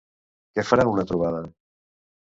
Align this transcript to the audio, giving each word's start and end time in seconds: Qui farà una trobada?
Qui 0.55 0.63
farà 0.71 0.87
una 0.93 1.05
trobada? 1.13 1.43